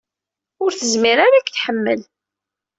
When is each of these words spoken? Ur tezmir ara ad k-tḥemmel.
Ur 0.63 0.71
tezmir 0.73 1.17
ara 1.25 1.37
ad 1.39 1.45
k-tḥemmel. 1.47 2.01